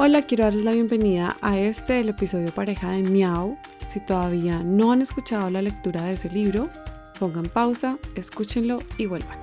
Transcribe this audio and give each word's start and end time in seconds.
Hola, 0.00 0.22
quiero 0.22 0.44
darles 0.44 0.64
la 0.64 0.70
bienvenida 0.70 1.36
a 1.40 1.58
este, 1.58 1.98
el 1.98 2.10
episodio 2.10 2.54
pareja 2.54 2.92
de 2.92 3.02
Miau. 3.02 3.58
Si 3.88 3.98
todavía 3.98 4.62
no 4.62 4.92
han 4.92 5.02
escuchado 5.02 5.50
la 5.50 5.60
lectura 5.60 6.04
de 6.04 6.12
ese 6.12 6.30
libro, 6.30 6.68
pongan 7.18 7.48
pausa, 7.48 7.98
escúchenlo 8.14 8.78
y 8.96 9.06
vuelvan. 9.06 9.36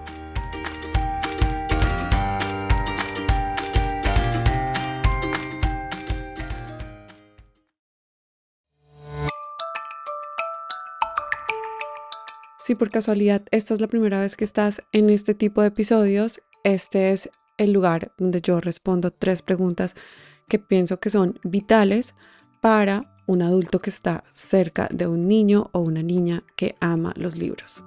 Si 12.59 12.75
por 12.75 12.91
casualidad 12.91 13.41
esta 13.51 13.73
es 13.73 13.81
la 13.81 13.87
primera 13.87 14.21
vez 14.21 14.37
que 14.37 14.45
estás 14.45 14.81
en 14.93 15.09
este 15.09 15.35
tipo 15.35 15.59
de 15.59 15.67
episodios, 15.67 16.39
este 16.63 17.11
es 17.11 17.29
el 17.57 17.73
lugar 17.73 18.13
donde 18.17 18.39
yo 18.39 18.61
respondo 18.61 19.11
tres 19.11 19.41
preguntas 19.41 19.97
que 20.47 20.59
pienso 20.59 20.99
que 20.99 21.09
son 21.09 21.39
vitales 21.43 22.15
para 22.61 23.13
un 23.27 23.41
adulto 23.41 23.79
que 23.79 23.89
está 23.89 24.23
cerca 24.33 24.87
de 24.91 25.07
un 25.07 25.27
niño 25.27 25.69
o 25.71 25.79
una 25.79 26.03
niña 26.03 26.43
que 26.55 26.75
ama 26.79 27.13
los 27.15 27.37
libros. 27.37 27.83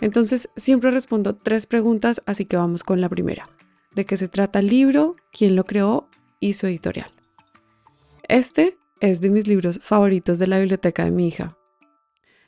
Entonces 0.00 0.50
siempre 0.56 0.90
respondo 0.90 1.34
tres 1.34 1.66
preguntas, 1.66 2.22
así 2.26 2.44
que 2.44 2.56
vamos 2.56 2.82
con 2.82 3.00
la 3.00 3.08
primera. 3.08 3.48
¿De 3.94 4.04
qué 4.04 4.16
se 4.16 4.28
trata 4.28 4.58
el 4.58 4.66
libro? 4.66 5.16
¿Quién 5.32 5.56
lo 5.56 5.64
creó? 5.64 6.08
Y 6.40 6.54
su 6.54 6.66
editorial. 6.66 7.10
Este 8.28 8.76
es 9.00 9.20
de 9.20 9.30
mis 9.30 9.46
libros 9.46 9.80
favoritos 9.82 10.38
de 10.38 10.46
la 10.46 10.58
biblioteca 10.58 11.04
de 11.04 11.10
mi 11.10 11.28
hija. 11.28 11.56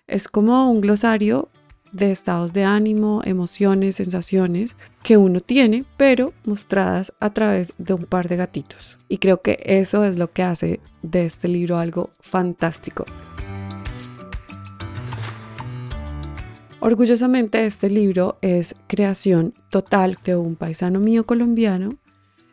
Es 0.07 0.29
como 0.29 0.71
un 0.71 0.81
glosario 0.81 1.51
de 1.93 2.11
estados 2.11 2.53
de 2.53 2.65
ánimo, 2.65 3.23
emociones, 3.25 3.97
sensaciones 3.97 4.77
que 5.03 5.17
uno 5.17 5.41
tiene, 5.41 5.85
pero 5.97 6.33
mostradas 6.45 7.13
a 7.21 7.31
través 7.31 7.75
de 7.79 7.95
un 7.95 8.05
par 8.05 8.29
de 8.29 8.37
gatitos. 8.37 8.99
Y 9.09 9.19
creo 9.19 9.41
que 9.43 9.59
eso 9.65 10.05
es 10.05 10.19
lo 10.19 10.33
que 10.33 10.43
hace 10.43 10.81
de 11.03 11.27
este 11.27 11.49
libro 11.49 11.79
algo 11.79 12.11
fantástico. 12.21 13.05
Orgullosamente 16.81 17.67
este 17.67 17.91
libro 17.91 18.39
es 18.43 18.77
creación 18.87 19.55
total 19.71 20.17
de 20.25 20.37
un 20.37 20.55
paisano 20.55 21.01
mío 21.01 21.27
colombiano, 21.27 21.97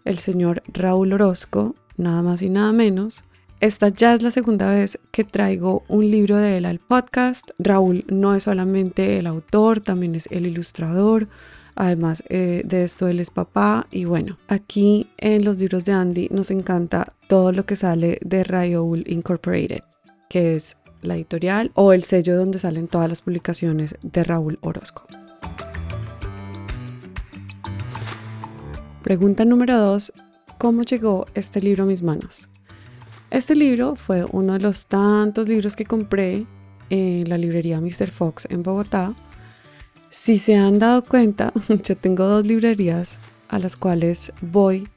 el 0.06 0.18
señor 0.18 0.64
Raúl 0.68 1.14
Orozco, 1.14 1.76
nada 1.98 2.22
más 2.22 2.42
y 2.42 2.50
nada 2.50 2.72
menos, 2.74 3.24
esta 3.64 3.88
ya 3.88 4.14
es 4.14 4.22
la 4.22 4.30
segunda 4.30 4.70
vez 4.70 5.00
que 5.12 5.24
traigo 5.24 5.86
un 5.88 6.12
libro 6.12 6.36
de 6.36 6.58
él 6.58 6.66
al 6.66 6.80
podcast. 6.80 7.52
Raúl 7.58 8.04
no 8.10 8.36
es 8.36 8.44
solamente 8.44 9.20
el 9.20 9.26
autor, 9.26 9.80
también 9.80 10.16
es 10.16 10.28
el 10.32 10.46
ilustrador. 10.48 11.30
Además 11.74 12.26
eh, 12.28 12.64
de 12.66 12.84
esto, 12.84 13.08
él 13.08 13.22
es 13.22 13.30
papá. 13.30 13.88
Y 13.90 14.04
bueno, 14.04 14.38
aquí 14.50 15.08
en 15.18 15.46
los 15.46 15.60
libros 15.60 15.86
de 15.86 15.94
Andy 15.94 16.28
nos 16.30 16.52
encanta 16.52 17.14
todo 17.30 17.54
lo 17.54 17.66
que 17.66 17.78
sale 17.78 18.20
de 18.22 18.44
Raúl 18.44 19.06
Incorporated, 19.08 19.84
que 20.28 20.56
es 20.56 20.76
la 21.02 21.16
editorial 21.16 21.72
o 21.74 21.94
el 21.94 22.04
sello 22.04 22.36
donde 22.36 22.60
salen 22.60 22.90
todas 22.90 23.08
las 23.08 23.22
publicaciones 23.22 23.96
de 24.02 24.26
Raúl 24.26 24.60
Orozco. 24.60 25.06
Pregunta 29.04 29.46
número 29.46 29.78
2. 29.78 30.12
¿Cómo 30.58 30.84
llegó 30.84 31.28
este 31.34 31.62
libro 31.62 31.86
a 31.86 31.88
mis 31.88 32.04
manos? 32.04 32.50
Este 33.34 33.56
libro 33.56 33.96
fue 33.96 34.28
uno 34.32 34.54
de 34.54 34.60
los 34.60 34.86
tantos 34.86 35.48
libros 35.48 35.76
que 35.76 35.86
compré 35.86 36.46
en 36.92 37.28
la 37.28 37.40
librería 37.40 37.82
Mr. 37.82 38.12
Fox 38.12 38.46
en 38.52 38.62
Bogotá. 38.62 39.16
Si 40.12 40.38
se 40.38 40.56
han 40.56 40.78
dado 40.78 41.04
cuenta, 41.04 41.52
yo 41.84 41.98
tengo 41.98 42.26
dos 42.28 42.46
librerías 42.46 43.18
a 43.50 43.58
las 43.58 43.76
cuales 43.76 44.32
voy 44.42 44.88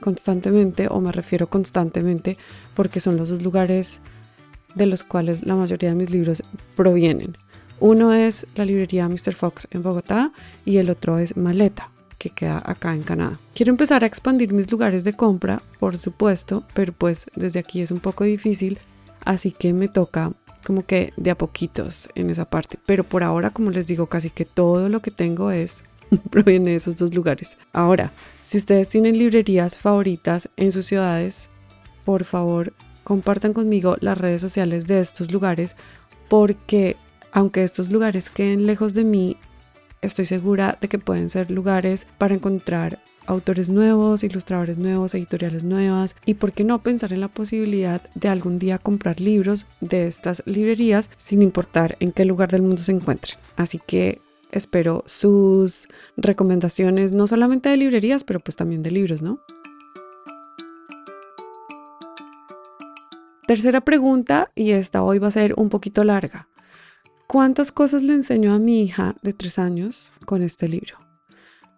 constantemente 0.00 0.88
o 0.90 1.00
me 1.00 1.10
refiero 1.10 1.48
constantemente 1.48 2.36
porque 2.74 3.00
son 3.00 3.16
los 3.16 3.30
dos 3.30 3.40
lugares 3.40 4.02
de 4.74 4.84
los 4.84 5.02
cuales 5.02 5.46
la 5.46 5.54
mayoría 5.54 5.88
de 5.88 5.94
mis 5.94 6.10
libros 6.10 6.42
provienen. 6.76 7.38
Uno 7.80 8.12
es 8.12 8.46
la 8.56 8.66
librería 8.66 9.08
Mr. 9.08 9.32
Fox 9.32 9.68
en 9.70 9.82
Bogotá 9.82 10.32
y 10.66 10.76
el 10.76 10.90
otro 10.90 11.16
es 11.16 11.34
Maleta 11.34 11.90
que 12.30 12.46
queda 12.46 12.62
acá 12.64 12.94
en 12.94 13.02
Canadá. 13.02 13.38
Quiero 13.54 13.70
empezar 13.70 14.04
a 14.04 14.06
expandir 14.06 14.52
mis 14.52 14.70
lugares 14.70 15.04
de 15.04 15.14
compra, 15.14 15.60
por 15.78 15.98
supuesto, 15.98 16.64
pero 16.74 16.92
pues 16.92 17.26
desde 17.34 17.60
aquí 17.60 17.80
es 17.80 17.90
un 17.90 18.00
poco 18.00 18.24
difícil, 18.24 18.78
así 19.24 19.52
que 19.52 19.72
me 19.72 19.88
toca 19.88 20.32
como 20.64 20.84
que 20.84 21.12
de 21.16 21.30
a 21.30 21.38
poquitos 21.38 22.08
en 22.14 22.30
esa 22.30 22.44
parte. 22.44 22.78
Pero 22.86 23.04
por 23.04 23.22
ahora, 23.22 23.50
como 23.50 23.70
les 23.70 23.86
digo, 23.86 24.06
casi 24.06 24.30
que 24.30 24.44
todo 24.44 24.88
lo 24.88 25.00
que 25.00 25.10
tengo 25.10 25.50
es 25.50 25.84
proviene 26.30 26.70
de 26.70 26.76
esos 26.76 26.96
dos 26.96 27.14
lugares. 27.14 27.56
Ahora, 27.72 28.12
si 28.40 28.58
ustedes 28.58 28.88
tienen 28.88 29.18
librerías 29.18 29.76
favoritas 29.76 30.48
en 30.56 30.72
sus 30.72 30.86
ciudades, 30.86 31.50
por 32.04 32.24
favor, 32.24 32.72
compartan 33.04 33.52
conmigo 33.52 33.96
las 34.00 34.18
redes 34.18 34.40
sociales 34.40 34.86
de 34.88 35.00
estos 35.00 35.30
lugares 35.30 35.76
porque 36.28 36.96
aunque 37.30 37.62
estos 37.62 37.90
lugares 37.90 38.30
queden 38.30 38.66
lejos 38.66 38.94
de 38.94 39.04
mí, 39.04 39.36
estoy 40.02 40.26
segura 40.26 40.78
de 40.80 40.88
que 40.88 40.98
pueden 40.98 41.28
ser 41.28 41.50
lugares 41.50 42.06
para 42.18 42.34
encontrar 42.34 43.02
autores 43.26 43.70
nuevos, 43.70 44.24
ilustradores 44.24 44.78
nuevos, 44.78 45.14
editoriales 45.14 45.64
nuevas 45.64 46.16
y 46.24 46.34
por 46.34 46.52
qué 46.52 46.64
no 46.64 46.82
pensar 46.82 47.12
en 47.12 47.20
la 47.20 47.28
posibilidad 47.28 48.02
de 48.14 48.28
algún 48.28 48.58
día 48.58 48.78
comprar 48.78 49.20
libros 49.20 49.66
de 49.80 50.06
estas 50.06 50.42
librerías 50.46 51.10
sin 51.16 51.42
importar 51.42 51.96
en 52.00 52.12
qué 52.12 52.24
lugar 52.24 52.50
del 52.50 52.62
mundo 52.62 52.82
se 52.82 52.92
encuentren. 52.92 53.38
Así 53.56 53.80
que 53.84 54.20
espero 54.50 55.02
sus 55.06 55.88
recomendaciones 56.16 57.12
no 57.12 57.26
solamente 57.26 57.68
de 57.68 57.76
librerías, 57.76 58.24
pero 58.24 58.40
pues 58.40 58.56
también 58.56 58.82
de 58.82 58.90
libros, 58.90 59.22
¿no? 59.22 59.40
Tercera 63.46 63.80
pregunta, 63.80 64.50
y 64.56 64.72
esta 64.72 65.04
hoy 65.04 65.20
va 65.20 65.28
a 65.28 65.30
ser 65.30 65.54
un 65.56 65.68
poquito 65.68 66.02
larga. 66.02 66.48
¿Cuántas 67.26 67.72
cosas 67.72 68.02
le 68.02 68.12
enseño 68.12 68.54
a 68.54 68.60
mi 68.60 68.82
hija 68.82 69.16
de 69.22 69.32
tres 69.32 69.58
años 69.58 70.12
con 70.24 70.42
este 70.42 70.68
libro? 70.68 70.96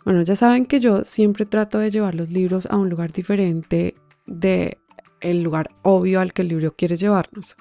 Bueno, 0.04 0.20
ya 0.22 0.36
saben 0.36 0.66
que 0.66 0.78
yo 0.78 1.04
siempre 1.04 1.46
trato 1.46 1.78
de 1.78 1.90
llevar 1.90 2.14
los 2.14 2.30
libros 2.30 2.66
a 2.66 2.76
un 2.76 2.90
lugar 2.90 3.12
diferente 3.12 3.94
de 4.26 4.78
el 5.20 5.42
lugar 5.42 5.70
obvio 5.82 6.20
al 6.20 6.32
que 6.34 6.42
el 6.42 6.48
libro 6.48 6.74
quiere 6.76 6.96
llevarnos. 6.96 7.56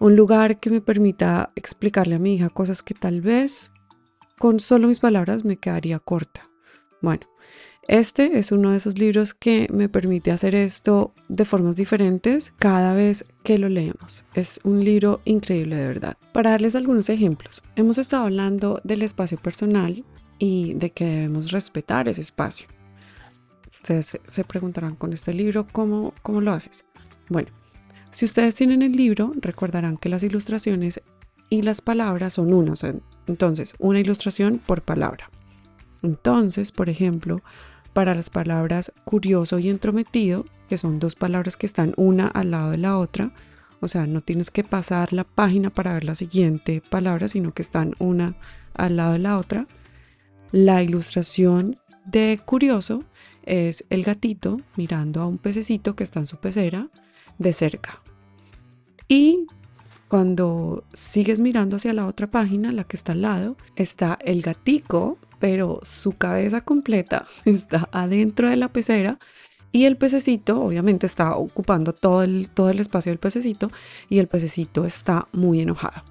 Un 0.00 0.16
lugar 0.16 0.58
que 0.58 0.70
me 0.70 0.80
permita 0.80 1.52
explicarle 1.54 2.16
a 2.16 2.18
mi 2.18 2.34
hija 2.34 2.50
cosas 2.50 2.82
que 2.82 2.94
tal 2.94 3.20
vez 3.20 3.72
con 4.38 4.58
solo 4.58 4.88
mis 4.88 4.98
palabras 4.98 5.44
me 5.44 5.58
quedaría 5.58 6.00
corta. 6.00 6.48
Bueno, 7.00 7.26
este 7.88 8.38
es 8.38 8.52
uno 8.52 8.70
de 8.70 8.76
esos 8.76 8.98
libros 8.98 9.34
que 9.34 9.66
me 9.72 9.88
permite 9.88 10.30
hacer 10.30 10.54
esto 10.54 11.14
de 11.28 11.44
formas 11.44 11.74
diferentes 11.74 12.52
cada 12.58 12.94
vez 12.94 13.24
que 13.42 13.58
lo 13.58 13.68
leemos. 13.68 14.24
Es 14.34 14.60
un 14.62 14.84
libro 14.84 15.20
increíble 15.24 15.76
de 15.76 15.88
verdad. 15.88 16.16
Para 16.32 16.50
darles 16.50 16.76
algunos 16.76 17.08
ejemplos, 17.08 17.62
hemos 17.74 17.98
estado 17.98 18.24
hablando 18.24 18.80
del 18.84 19.02
espacio 19.02 19.36
personal 19.36 20.04
y 20.38 20.74
de 20.74 20.90
que 20.90 21.04
debemos 21.04 21.50
respetar 21.50 22.08
ese 22.08 22.20
espacio. 22.20 22.68
Ustedes 23.82 24.18
se 24.26 24.44
preguntarán 24.44 24.94
con 24.94 25.12
este 25.12 25.34
libro, 25.34 25.66
¿cómo, 25.70 26.14
cómo 26.22 26.40
lo 26.40 26.52
haces? 26.52 26.84
Bueno, 27.28 27.48
si 28.10 28.24
ustedes 28.24 28.54
tienen 28.54 28.82
el 28.82 28.92
libro, 28.92 29.32
recordarán 29.36 29.96
que 29.96 30.08
las 30.08 30.22
ilustraciones 30.22 31.02
y 31.50 31.62
las 31.62 31.80
palabras 31.80 32.34
son 32.34 32.52
unos. 32.52 32.84
Entonces, 33.26 33.74
una 33.78 33.98
ilustración 33.98 34.58
por 34.64 34.82
palabra. 34.82 35.30
Entonces, 36.02 36.72
por 36.72 36.88
ejemplo, 36.88 37.42
para 37.92 38.14
las 38.14 38.30
palabras 38.30 38.92
curioso 39.04 39.58
y 39.58 39.68
entrometido, 39.68 40.46
que 40.68 40.78
son 40.78 40.98
dos 40.98 41.14
palabras 41.14 41.56
que 41.56 41.66
están 41.66 41.94
una 41.96 42.28
al 42.28 42.50
lado 42.50 42.70
de 42.70 42.78
la 42.78 42.98
otra. 42.98 43.32
O 43.80 43.88
sea, 43.88 44.06
no 44.06 44.20
tienes 44.20 44.50
que 44.50 44.64
pasar 44.64 45.12
la 45.12 45.24
página 45.24 45.70
para 45.70 45.92
ver 45.92 46.04
la 46.04 46.14
siguiente 46.14 46.82
palabra, 46.88 47.28
sino 47.28 47.52
que 47.52 47.62
están 47.62 47.94
una 47.98 48.36
al 48.74 48.96
lado 48.96 49.12
de 49.12 49.18
la 49.18 49.38
otra. 49.38 49.66
La 50.52 50.82
ilustración 50.82 51.76
de 52.04 52.40
curioso 52.44 53.04
es 53.44 53.84
el 53.90 54.04
gatito 54.04 54.60
mirando 54.76 55.20
a 55.20 55.26
un 55.26 55.38
pececito 55.38 55.96
que 55.96 56.04
está 56.04 56.20
en 56.20 56.26
su 56.26 56.36
pecera 56.36 56.88
de 57.38 57.52
cerca. 57.52 58.00
Y 59.08 59.46
cuando 60.08 60.84
sigues 60.92 61.40
mirando 61.40 61.76
hacia 61.76 61.92
la 61.92 62.06
otra 62.06 62.30
página, 62.30 62.70
la 62.70 62.84
que 62.84 62.96
está 62.96 63.12
al 63.12 63.22
lado, 63.22 63.56
está 63.76 64.18
el 64.24 64.42
gatico 64.42 65.16
pero 65.42 65.80
su 65.82 66.12
cabeza 66.12 66.60
completa 66.60 67.26
está 67.44 67.88
adentro 67.90 68.48
de 68.48 68.54
la 68.54 68.68
pecera 68.68 69.18
y 69.72 69.86
el 69.86 69.96
pececito 69.96 70.62
obviamente 70.62 71.04
está 71.04 71.34
ocupando 71.34 71.92
todo 71.92 72.22
el, 72.22 72.48
todo 72.48 72.70
el 72.70 72.78
espacio 72.78 73.10
del 73.10 73.18
pececito 73.18 73.72
y 74.08 74.20
el 74.20 74.28
pececito 74.28 74.84
está 74.84 75.26
muy 75.32 75.60
enojado. 75.60 76.04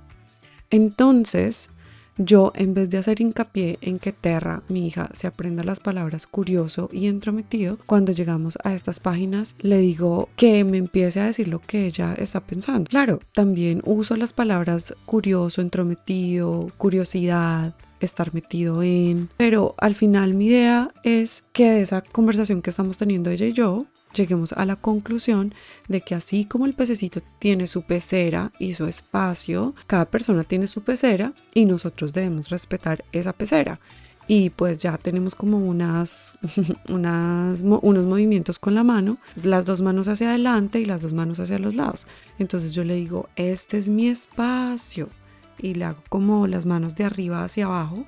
Entonces, 0.69 1.69
yo 2.18 2.52
en 2.56 2.74
vez 2.74 2.90
de 2.90 2.98
hacer 2.98 3.22
hincapié 3.22 3.78
en 3.81 4.00
que 4.00 4.12
Terra, 4.12 4.63
mi 4.68 4.88
hija, 4.88 5.10
se 5.13 5.28
aprenda 5.28 5.63
las 5.63 5.80
palabras 5.80 6.28
curioso 6.28 6.90
y 6.92 7.08
entrometido, 7.08 7.78
cuando 7.86 8.12
llegamos 8.12 8.58
a 8.63 8.74
estas 8.74 9.00
páginas 9.00 9.56
le 9.60 9.80
digo 9.80 10.30
que 10.36 10.63
me 10.63 10.78
empiece 10.78 11.19
a 11.19 11.25
decir 11.25 11.48
lo 11.48 11.60
que 11.60 11.86
ella 11.86 12.13
está 12.13 12.42
pensando. 12.42 12.90
Claro, 12.90 13.19
también 13.34 13.81
uso 13.86 14.16
las 14.16 14.34
palabras 14.34 14.94
curioso, 15.06 15.62
entrometido, 15.62 16.68
curiosidad, 16.78 17.75
estar 18.00 18.34
metido 18.34 18.84
en. 18.84 19.30
Pero 19.38 19.75
al 19.78 19.96
final 19.96 20.34
mi 20.34 20.48
idea 20.48 20.92
es 21.04 21.44
que 21.54 21.72
de 21.72 21.81
esa 21.81 22.02
conversación 22.02 22.62
que 22.62 22.69
estamos 22.69 22.98
teniendo 22.98 23.30
ella 23.30 23.46
y 23.46 23.54
yo, 23.54 23.86
lleguemos 24.13 24.54
a 24.54 24.66
la 24.66 24.75
conclusión 24.75 25.54
de 25.88 26.02
que 26.02 26.16
así 26.16 26.46
como 26.46 26.66
el 26.66 26.74
pececito 26.74 27.22
tiene 27.40 27.68
su 27.68 27.84
pecera 27.84 28.52
y 28.60 28.74
su 28.74 28.86
espacio, 28.86 29.75
cada 29.88 30.06
persona 30.06 30.44
tiene 30.44 30.68
su 30.68 30.84
pecera 30.84 31.34
y 31.54 31.66
nosotros 31.66 32.13
debemos 32.13 32.50
respetar 32.50 33.04
esa 33.12 33.34
pecera. 33.34 33.80
Y 34.28 34.50
pues 34.52 34.81
ya 34.81 34.98
tenemos 34.98 35.36
como 35.36 35.58
unas, 35.58 36.36
unos 36.88 37.62
movimientos 37.63 38.60
con 38.60 38.75
la 38.75 38.84
mano, 38.84 39.18
las 39.42 39.66
dos 39.66 39.81
manos 39.81 40.08
hacia 40.08 40.30
adelante 40.30 40.80
y 40.80 40.86
las 40.86 41.02
dos 41.02 41.14
manos 41.14 41.40
hacia 41.40 41.60
los 41.60 41.75
lados. 41.75 42.07
Entonces 42.40 42.74
yo 42.74 42.84
le 42.84 42.96
digo, 42.96 43.30
este 43.36 43.78
es 43.78 43.90
mi 43.90 44.07
espacio. 44.07 45.10
Y 45.57 45.74
le 45.74 45.86
hago 45.86 46.04
como 46.10 46.48
las 46.48 46.66
manos 46.66 46.96
de 46.96 47.04
arriba 47.04 47.44
hacia 47.44 47.66
abajo, 47.66 48.06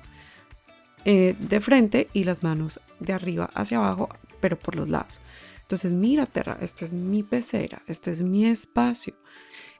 eh, 1.04 1.36
de 1.38 1.60
frente 1.60 2.08
y 2.14 2.24
las 2.24 2.42
manos 2.42 2.80
de 3.00 3.12
arriba 3.12 3.50
hacia 3.54 3.76
abajo, 3.78 4.08
pero 4.40 4.58
por 4.58 4.76
los 4.76 4.88
lados. 4.88 5.20
Entonces, 5.64 5.94
mira, 5.94 6.26
Terra, 6.26 6.58
esta 6.60 6.84
es 6.84 6.92
mi 6.92 7.22
pecera, 7.22 7.82
este 7.86 8.10
es 8.10 8.20
mi 8.20 8.44
espacio. 8.44 9.14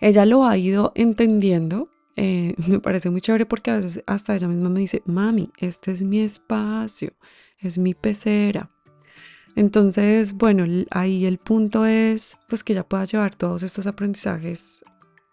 Ella 0.00 0.24
lo 0.24 0.46
ha 0.46 0.56
ido 0.56 0.92
entendiendo. 0.94 1.90
Eh, 2.16 2.54
me 2.66 2.80
parece 2.80 3.10
muy 3.10 3.20
chévere 3.20 3.44
porque 3.44 3.70
a 3.70 3.76
veces 3.76 4.02
hasta 4.06 4.34
ella 4.34 4.48
misma 4.48 4.70
me 4.70 4.80
dice, 4.80 5.02
mami, 5.04 5.50
este 5.58 5.90
es 5.90 6.02
mi 6.02 6.20
espacio, 6.20 7.12
es 7.58 7.76
mi 7.76 7.92
pecera. 7.92 8.70
Entonces, 9.56 10.32
bueno, 10.32 10.64
ahí 10.90 11.26
el 11.26 11.36
punto 11.36 11.84
es 11.84 12.38
pues 12.48 12.64
que 12.64 12.72
ella 12.72 12.88
pueda 12.88 13.04
llevar 13.04 13.34
todos 13.34 13.62
estos 13.62 13.86
aprendizajes 13.86 14.82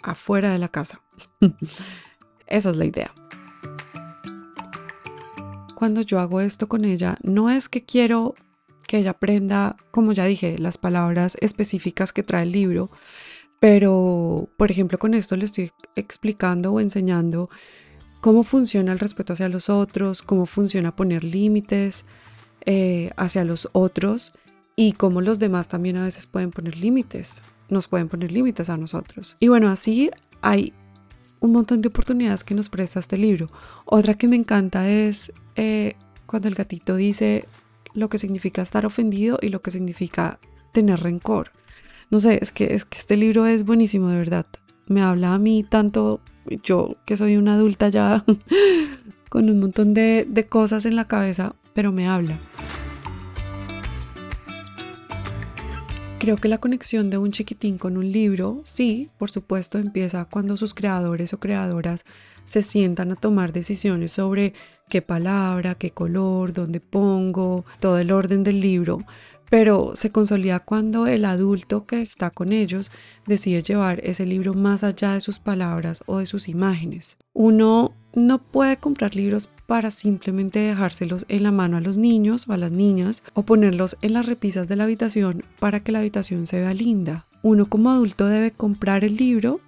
afuera 0.03 0.51
de 0.51 0.59
la 0.59 0.67
casa. 0.67 1.01
Esa 2.45 2.69
es 2.71 2.75
la 2.75 2.85
idea. 2.85 3.13
Cuando 5.75 6.01
yo 6.01 6.19
hago 6.19 6.41
esto 6.41 6.67
con 6.67 6.83
ella, 6.83 7.17
no 7.23 7.49
es 7.49 7.69
que 7.69 7.85
quiero 7.85 8.35
que 8.91 8.97
ella 8.97 9.11
aprenda, 9.11 9.77
como 9.89 10.11
ya 10.11 10.25
dije, 10.25 10.59
las 10.59 10.77
palabras 10.77 11.37
específicas 11.39 12.11
que 12.11 12.23
trae 12.23 12.43
el 12.43 12.51
libro, 12.51 12.91
pero, 13.61 14.49
por 14.57 14.69
ejemplo, 14.69 14.99
con 14.99 15.13
esto 15.13 15.37
le 15.37 15.45
estoy 15.45 15.71
explicando 15.95 16.73
o 16.73 16.81
enseñando 16.81 17.49
cómo 18.19 18.43
funciona 18.43 18.91
el 18.91 18.99
respeto 18.99 19.31
hacia 19.31 19.47
los 19.47 19.69
otros, 19.69 20.23
cómo 20.23 20.45
funciona 20.45 20.93
poner 20.93 21.23
límites 21.23 22.03
eh, 22.65 23.11
hacia 23.15 23.45
los 23.45 23.69
otros 23.71 24.33
y 24.75 24.91
cómo 24.91 25.21
los 25.21 25.39
demás 25.39 25.69
también 25.69 25.95
a 25.95 26.03
veces 26.03 26.25
pueden 26.25 26.51
poner 26.51 26.75
límites, 26.75 27.43
nos 27.69 27.87
pueden 27.87 28.09
poner 28.09 28.33
límites 28.33 28.69
a 28.69 28.75
nosotros. 28.75 29.37
Y 29.39 29.47
bueno, 29.47 29.69
así 29.69 30.11
hay 30.41 30.73
un 31.39 31.53
montón 31.53 31.81
de 31.81 31.87
oportunidades 31.87 32.43
que 32.43 32.55
nos 32.55 32.67
presta 32.67 32.99
este 32.99 33.17
libro. 33.17 33.49
Otra 33.85 34.15
que 34.15 34.27
me 34.27 34.35
encanta 34.35 34.89
es 34.89 35.31
eh, 35.55 35.95
cuando 36.25 36.49
el 36.49 36.55
gatito 36.55 36.97
dice, 36.97 37.45
lo 37.93 38.09
que 38.09 38.17
significa 38.17 38.61
estar 38.61 38.85
ofendido 38.85 39.39
y 39.41 39.49
lo 39.49 39.61
que 39.61 39.71
significa 39.71 40.39
tener 40.71 40.99
rencor. 41.01 41.51
No 42.09 42.19
sé, 42.19 42.39
es 42.41 42.51
que, 42.51 42.73
es 42.73 42.85
que 42.85 42.97
este 42.97 43.17
libro 43.17 43.45
es 43.45 43.65
buenísimo, 43.65 44.09
de 44.09 44.17
verdad. 44.17 44.45
Me 44.87 45.01
habla 45.01 45.33
a 45.33 45.39
mí 45.39 45.63
tanto, 45.63 46.19
yo 46.63 46.97
que 47.05 47.15
soy 47.15 47.37
una 47.37 47.53
adulta 47.53 47.89
ya 47.89 48.25
con 49.29 49.49
un 49.49 49.59
montón 49.59 49.93
de, 49.93 50.25
de 50.27 50.45
cosas 50.45 50.85
en 50.85 50.95
la 50.95 51.07
cabeza, 51.07 51.55
pero 51.73 51.91
me 51.91 52.07
habla. 52.07 52.39
Creo 56.19 56.37
que 56.37 56.49
la 56.49 56.59
conexión 56.59 57.09
de 57.09 57.17
un 57.17 57.31
chiquitín 57.31 57.79
con 57.79 57.97
un 57.97 58.11
libro, 58.11 58.61
sí, 58.63 59.09
por 59.17 59.31
supuesto, 59.31 59.79
empieza 59.79 60.25
cuando 60.25 60.55
sus 60.55 60.75
creadores 60.75 61.33
o 61.33 61.39
creadoras 61.39 62.05
se 62.43 62.61
sientan 62.61 63.11
a 63.11 63.15
tomar 63.15 63.53
decisiones 63.53 64.11
sobre 64.11 64.53
qué 64.91 65.01
palabra, 65.01 65.75
qué 65.75 65.91
color, 65.91 66.51
dónde 66.51 66.81
pongo, 66.81 67.63
todo 67.79 67.97
el 67.97 68.11
orden 68.11 68.43
del 68.43 68.59
libro, 68.59 68.99
pero 69.49 69.95
se 69.95 70.11
consolida 70.11 70.59
cuando 70.59 71.07
el 71.07 71.23
adulto 71.23 71.85
que 71.85 72.01
está 72.01 72.29
con 72.29 72.51
ellos 72.51 72.91
decide 73.25 73.61
llevar 73.61 74.01
ese 74.03 74.25
libro 74.25 74.53
más 74.53 74.83
allá 74.83 75.13
de 75.13 75.21
sus 75.21 75.39
palabras 75.39 76.03
o 76.07 76.19
de 76.19 76.25
sus 76.25 76.49
imágenes. 76.49 77.17
Uno 77.31 77.93
no 78.13 78.39
puede 78.39 78.75
comprar 78.77 79.15
libros 79.15 79.49
para 79.65 79.91
simplemente 79.91 80.59
dejárselos 80.59 81.25
en 81.29 81.43
la 81.43 81.53
mano 81.53 81.77
a 81.77 81.81
los 81.81 81.97
niños 81.97 82.49
o 82.49 82.51
a 82.51 82.57
las 82.57 82.73
niñas 82.73 83.23
o 83.33 83.43
ponerlos 83.43 83.97
en 84.01 84.11
las 84.11 84.25
repisas 84.25 84.67
de 84.67 84.75
la 84.75 84.83
habitación 84.83 85.45
para 85.57 85.79
que 85.79 85.93
la 85.93 85.99
habitación 85.99 86.47
se 86.47 86.59
vea 86.59 86.73
linda. 86.73 87.27
Uno 87.43 87.67
como 87.69 87.91
adulto 87.91 88.27
debe 88.27 88.51
comprar 88.51 89.05
el 89.05 89.15
libro 89.15 89.61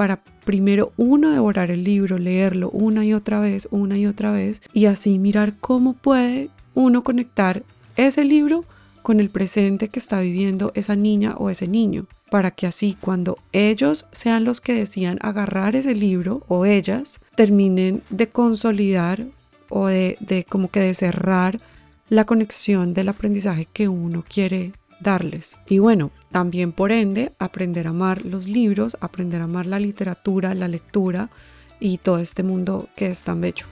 para 0.00 0.24
primero 0.46 0.94
uno 0.96 1.28
devorar 1.28 1.70
el 1.70 1.84
libro, 1.84 2.16
leerlo 2.16 2.70
una 2.70 3.04
y 3.04 3.12
otra 3.12 3.38
vez, 3.38 3.68
una 3.70 3.98
y 3.98 4.06
otra 4.06 4.32
vez, 4.32 4.62
y 4.72 4.86
así 4.86 5.18
mirar 5.18 5.58
cómo 5.60 5.92
puede 5.92 6.48
uno 6.72 7.04
conectar 7.04 7.64
ese 7.96 8.24
libro 8.24 8.64
con 9.02 9.20
el 9.20 9.28
presente 9.28 9.88
que 9.88 9.98
está 9.98 10.20
viviendo 10.20 10.72
esa 10.74 10.96
niña 10.96 11.34
o 11.36 11.50
ese 11.50 11.68
niño, 11.68 12.06
para 12.30 12.50
que 12.50 12.66
así 12.66 12.96
cuando 12.98 13.36
ellos 13.52 14.06
sean 14.10 14.44
los 14.44 14.62
que 14.62 14.72
decían 14.72 15.18
agarrar 15.20 15.76
ese 15.76 15.94
libro 15.94 16.44
o 16.48 16.64
ellas, 16.64 17.20
terminen 17.36 18.02
de 18.08 18.26
consolidar 18.30 19.26
o 19.68 19.88
de, 19.88 20.16
de 20.20 20.44
como 20.44 20.70
que 20.70 20.80
de 20.80 20.94
cerrar 20.94 21.60
la 22.08 22.24
conexión 22.24 22.94
del 22.94 23.10
aprendizaje 23.10 23.68
que 23.70 23.88
uno 23.88 24.24
quiere 24.26 24.72
darles. 25.00 25.58
Y 25.66 25.78
bueno, 25.78 26.10
también 26.30 26.72
por 26.72 26.92
ende, 26.92 27.32
aprender 27.38 27.86
a 27.86 27.90
amar 27.90 28.24
los 28.24 28.46
libros, 28.46 28.96
aprender 29.00 29.40
a 29.40 29.44
amar 29.44 29.66
la 29.66 29.80
literatura, 29.80 30.54
la 30.54 30.68
lectura 30.68 31.30
y 31.80 31.98
todo 31.98 32.18
este 32.18 32.42
mundo 32.42 32.88
que 32.96 33.06
es 33.06 33.24
tan 33.24 33.40
bello. 33.40 33.66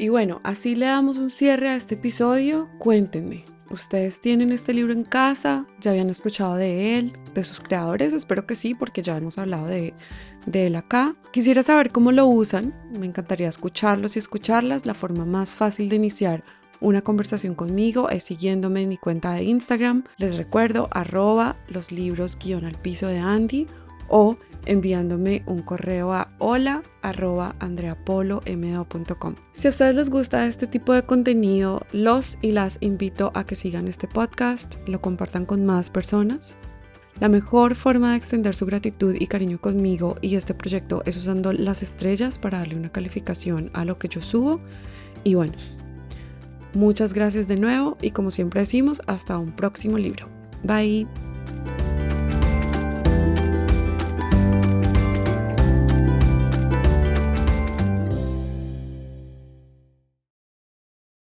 Y 0.00 0.10
bueno, 0.10 0.40
así 0.44 0.76
le 0.76 0.86
damos 0.86 1.18
un 1.18 1.28
cierre 1.28 1.70
a 1.70 1.74
este 1.74 1.96
episodio. 1.96 2.68
Cuéntenme, 2.78 3.44
¿ustedes 3.68 4.20
tienen 4.20 4.52
este 4.52 4.72
libro 4.72 4.92
en 4.92 5.02
casa? 5.02 5.66
¿Ya 5.80 5.90
habían 5.90 6.08
escuchado 6.08 6.54
de 6.54 6.96
él? 6.96 7.18
¿De 7.34 7.42
sus 7.42 7.60
creadores? 7.60 8.14
Espero 8.14 8.46
que 8.46 8.54
sí, 8.54 8.74
porque 8.74 9.02
ya 9.02 9.16
hemos 9.16 9.38
hablado 9.38 9.66
de, 9.66 9.94
de 10.50 10.66
él 10.66 10.76
acá. 10.76 11.16
Quisiera 11.32 11.62
saber 11.62 11.90
cómo 11.90 12.12
lo 12.12 12.26
usan, 12.26 12.74
me 12.98 13.06
encantaría 13.06 13.48
escucharlos 13.48 14.16
y 14.16 14.18
escucharlas. 14.18 14.86
La 14.86 14.94
forma 14.94 15.24
más 15.24 15.56
fácil 15.56 15.88
de 15.88 15.96
iniciar 15.96 16.44
una 16.80 17.02
conversación 17.02 17.54
conmigo 17.54 18.08
es 18.08 18.24
siguiéndome 18.24 18.82
en 18.82 18.88
mi 18.88 18.98
cuenta 18.98 19.32
de 19.32 19.44
Instagram. 19.44 20.04
Les 20.16 20.36
recuerdo 20.36 20.88
arroba 20.92 21.56
los 21.68 21.90
libros 21.90 22.38
guion 22.38 22.64
al 22.64 22.80
piso 22.80 23.08
de 23.08 23.18
Andy 23.18 23.66
o 24.08 24.36
enviándome 24.66 25.42
un 25.46 25.58
correo 25.58 26.12
a 26.12 26.30
hola. 26.38 26.82
Si 29.52 29.66
a 29.66 29.70
ustedes 29.70 29.94
les 29.94 30.10
gusta 30.10 30.46
este 30.46 30.66
tipo 30.66 30.92
de 30.92 31.02
contenido, 31.02 31.80
los 31.92 32.38
y 32.42 32.52
las 32.52 32.78
invito 32.80 33.32
a 33.34 33.44
que 33.44 33.54
sigan 33.54 33.88
este 33.88 34.06
podcast, 34.06 34.76
lo 34.86 35.00
compartan 35.00 35.46
con 35.46 35.64
más 35.64 35.90
personas. 35.90 36.58
La 37.20 37.28
mejor 37.28 37.74
forma 37.74 38.12
de 38.12 38.16
extender 38.16 38.54
su 38.54 38.64
gratitud 38.64 39.16
y 39.18 39.26
cariño 39.26 39.60
conmigo 39.60 40.16
y 40.20 40.36
este 40.36 40.54
proyecto 40.54 41.02
es 41.04 41.16
usando 41.16 41.52
las 41.52 41.82
estrellas 41.82 42.38
para 42.38 42.58
darle 42.58 42.76
una 42.76 42.90
calificación 42.90 43.70
a 43.74 43.84
lo 43.84 43.98
que 43.98 44.08
yo 44.08 44.20
subo. 44.20 44.60
Y 45.24 45.34
bueno, 45.34 45.54
muchas 46.74 47.14
gracias 47.14 47.48
de 47.48 47.56
nuevo 47.56 47.98
y 48.00 48.12
como 48.12 48.30
siempre 48.30 48.60
decimos, 48.60 49.02
hasta 49.06 49.36
un 49.36 49.50
próximo 49.50 49.98
libro. 49.98 50.28
Bye. 50.62 51.06